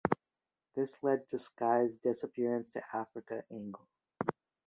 [0.73, 3.87] This led to Sky's "Disappearance To Africa" angle.